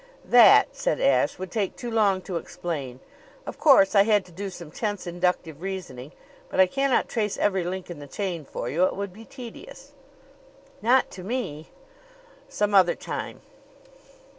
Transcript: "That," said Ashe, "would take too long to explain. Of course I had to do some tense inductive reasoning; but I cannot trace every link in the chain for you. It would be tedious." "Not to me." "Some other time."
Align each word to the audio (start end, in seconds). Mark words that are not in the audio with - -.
"That," 0.25 0.75
said 0.75 0.99
Ashe, 0.99 1.37
"would 1.37 1.51
take 1.51 1.75
too 1.75 1.91
long 1.91 2.21
to 2.23 2.37
explain. 2.37 3.01
Of 3.45 3.59
course 3.59 3.93
I 3.93 4.01
had 4.01 4.25
to 4.25 4.31
do 4.31 4.49
some 4.49 4.71
tense 4.71 5.05
inductive 5.05 5.61
reasoning; 5.61 6.11
but 6.49 6.59
I 6.59 6.65
cannot 6.65 7.07
trace 7.07 7.37
every 7.37 7.63
link 7.63 7.91
in 7.91 7.99
the 7.99 8.07
chain 8.07 8.43
for 8.43 8.67
you. 8.67 8.83
It 8.85 8.95
would 8.95 9.13
be 9.13 9.25
tedious." 9.25 9.91
"Not 10.81 11.11
to 11.11 11.23
me." 11.23 11.69
"Some 12.49 12.73
other 12.73 12.95
time." 12.95 13.41